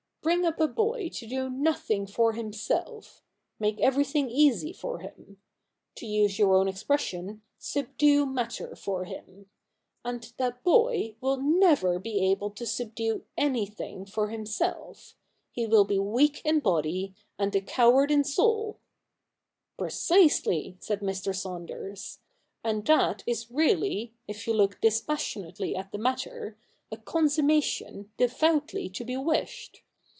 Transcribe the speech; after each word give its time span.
'Bring 0.31 0.45
up 0.45 0.59
a 0.59 0.67
boy 0.67 1.09
to 1.13 1.25
do 1.25 1.49
nothing 1.49 2.05
for 2.05 2.33
himself— 2.33 3.23
make 3.59 3.79
everything 3.79 4.29
easy 4.29 4.71
for 4.71 4.99
him— 4.99 5.41
to 5.97 6.05
use 6.05 6.37
your 6.37 6.53
own 6.55 6.67
expression, 6.67 7.41
subdue 7.57 8.27
matter 8.27 8.75
for 8.75 9.05
him— 9.05 9.49
and 10.05 10.31
that 10.37 10.63
boy 10.63 11.15
will 11.21 11.37
never 11.37 11.97
be 11.97 12.19
able 12.29 12.51
to 12.51 12.67
subdue 12.67 13.25
anything 13.35 14.05
for 14.05 14.29
himself 14.29 15.15
He 15.51 15.65
will 15.65 15.85
be 15.85 15.97
weak 15.97 16.43
in 16.45 16.59
body, 16.59 17.15
and 17.39 17.55
a 17.55 17.59
coward 17.61 18.11
in 18.11 18.23
soul 18.23 18.77
''Precisely,' 19.79 20.77
said 20.79 20.99
Mr. 20.99 21.35
Saunders.' 21.35 22.19
And 22.63 22.85
that 22.85 23.23
is 23.25 23.49
really, 23.49 24.13
if 24.27 24.45
you 24.45 24.53
look 24.53 24.79
dispassionately 24.81 25.75
at 25.75 25.91
the 25.91 25.97
matter, 25.97 26.59
a 26.91 26.97
consummation 26.97 28.11
devoutly 28.17 28.87
to 28.89 29.03
be 29.03 29.17
wished. 29.17 29.81